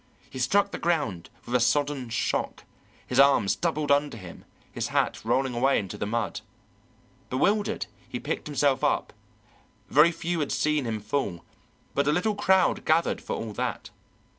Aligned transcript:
He 0.31 0.39
struck 0.39 0.71
the 0.71 0.79
ground 0.79 1.29
with 1.45 1.53
a 1.53 1.59
sodden 1.59 2.09
shock, 2.09 2.63
his 3.05 3.19
arms 3.19 3.55
doubled 3.55 3.91
under 3.91 4.17
him, 4.17 4.45
his 4.71 4.87
hat 4.87 5.23
rolling 5.23 5.53
away 5.53 5.77
into 5.77 5.95
the 5.95 6.07
mud. 6.07 6.41
Bewildered, 7.29 7.85
he 8.09 8.19
picked 8.19 8.47
himself 8.47 8.83
up; 8.83 9.13
very 9.91 10.11
few 10.11 10.39
had 10.39 10.51
seen 10.51 10.85
him 10.85 11.01
fall, 11.01 11.45
but 11.93 12.07
a 12.07 12.11
little 12.11 12.33
crowd 12.33 12.83
gathered 12.83 13.21
for 13.21 13.35
all 13.35 13.53
that. 13.53 13.91